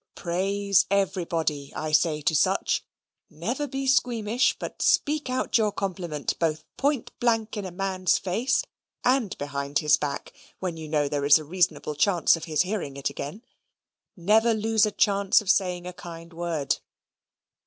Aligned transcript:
Praise 0.15 0.87
everybody, 0.89 1.71
I 1.75 1.91
say 1.91 2.21
to 2.23 2.33
such: 2.35 2.83
never 3.29 3.67
be 3.67 3.85
squeamish, 3.85 4.57
but 4.57 4.81
speak 4.81 5.29
out 5.29 5.55
your 5.59 5.71
compliment 5.71 6.39
both 6.39 6.65
point 6.75 7.11
blank 7.19 7.55
in 7.55 7.65
a 7.65 7.71
man's 7.71 8.17
face, 8.17 8.63
and 9.03 9.37
behind 9.37 9.77
his 9.77 9.97
back, 9.97 10.33
when 10.57 10.75
you 10.75 10.87
know 10.89 11.07
there 11.07 11.23
is 11.23 11.37
a 11.37 11.43
reasonable 11.43 11.93
chance 11.93 12.35
of 12.35 12.45
his 12.45 12.63
hearing 12.63 12.97
it 12.97 13.11
again. 13.11 13.43
Never 14.17 14.55
lose 14.55 14.87
a 14.87 14.91
chance 14.91 15.39
of 15.39 15.51
saying 15.51 15.85
a 15.85 15.93
kind 15.93 16.33
word. 16.33 16.77